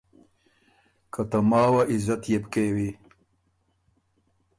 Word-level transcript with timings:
که 1.13 1.21
ته 1.29 1.39
ماوه 1.49 1.81
عزت 1.93 2.23
يې 2.31 2.37
بو 2.41 2.47
کېوی۔ 2.53 2.89